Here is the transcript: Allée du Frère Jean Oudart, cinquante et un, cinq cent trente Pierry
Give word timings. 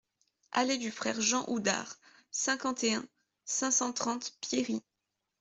Allée 0.51 0.79
du 0.79 0.89
Frère 0.89 1.21
Jean 1.21 1.45
Oudart, 1.47 1.99
cinquante 2.31 2.83
et 2.83 2.95
un, 2.95 3.05
cinq 3.45 3.69
cent 3.69 3.93
trente 3.93 4.33
Pierry 4.41 4.81